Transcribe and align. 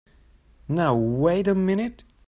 Now 0.67 0.95
wait 0.95 1.47
a 1.47 1.53
minute! 1.53 2.03